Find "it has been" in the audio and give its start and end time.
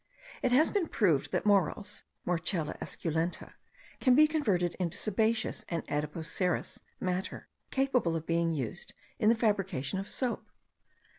0.41-0.87